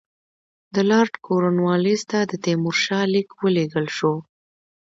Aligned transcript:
د 0.73 0.75
لارډ 0.89 1.13
کورنوالیس 1.27 2.01
ته 2.11 2.19
د 2.31 2.33
تیمورشاه 2.45 3.03
لیک 3.13 3.29
ولېږل 3.41 3.87
شو. 3.97 4.13